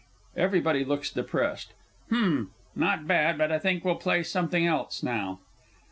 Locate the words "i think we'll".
3.51-3.97